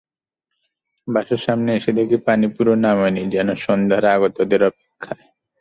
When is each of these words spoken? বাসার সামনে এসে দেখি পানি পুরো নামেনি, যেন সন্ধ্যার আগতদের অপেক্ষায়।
বাসার 1.07 1.41
সামনে 1.45 1.71
এসে 1.75 1.91
দেখি 1.97 2.17
পানি 2.27 2.45
পুরো 2.55 2.73
নামেনি, 2.85 3.23
যেন 3.33 3.47
সন্ধ্যার 3.65 4.03
আগতদের 4.15 4.61
অপেক্ষায়। 4.69 5.23